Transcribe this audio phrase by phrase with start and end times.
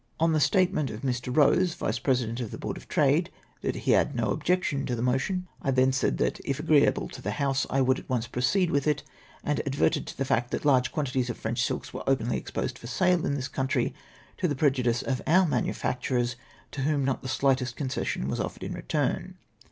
[0.19, 1.31] On the statement of Mr.
[1.31, 3.29] Eose, Vice President of the Board of Trade,
[3.61, 5.79] that he had no objection to the motion, 256 DENIED BY THE GOYERXMEXT.
[5.79, 8.87] I tlien said that, if a<T;reeable to tlic House, I would at once proceed with
[8.87, 9.03] it,
[9.43, 12.87] and adYcrted to tlie fact that large quantities of French silks were openly exposed for
[12.87, 13.93] sale in this country
[14.37, 16.33] to the prejudice of our manu facturers,
[16.71, 19.37] to whom not the slightest concession was offered in return.